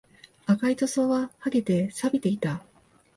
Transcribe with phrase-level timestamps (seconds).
[0.47, 2.65] 赤い塗装は剥げて、錆びていた